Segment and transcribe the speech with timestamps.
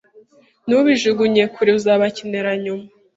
[0.67, 1.71] Ntubijugunye kure.
[1.79, 2.85] Uzabakenera nyuma.